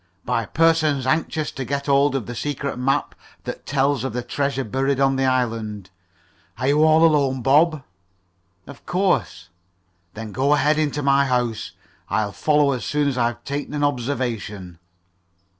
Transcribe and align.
"By 0.25 0.47
persons 0.47 1.05
anxious 1.05 1.51
to 1.51 1.63
get 1.63 1.85
hold 1.85 2.15
of 2.15 2.25
the 2.25 2.33
secret 2.33 2.79
map 2.79 3.13
that 3.43 3.67
tells 3.67 4.03
of 4.03 4.13
the 4.13 4.23
treasure 4.23 4.63
buried 4.63 4.99
on 4.99 5.15
the 5.15 5.25
island. 5.25 5.91
Are 6.57 6.69
you 6.69 6.83
all 6.83 7.05
alone, 7.05 7.43
Bob?" 7.43 7.83
"Of 8.65 8.83
course." 8.87 9.49
"Then 10.15 10.31
go 10.31 10.55
ahead 10.55 10.79
into 10.79 11.03
my 11.03 11.25
house. 11.27 11.73
I'll 12.09 12.31
follow 12.31 12.71
as 12.71 12.83
soon 12.83 13.07
as 13.09 13.15
I've 13.19 13.43
taken 13.43 13.75
an 13.75 13.83
observation." 13.83 14.79